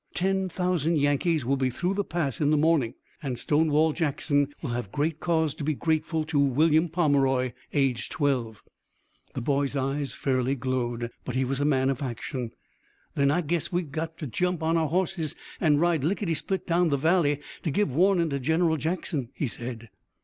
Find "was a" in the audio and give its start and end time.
11.45-11.65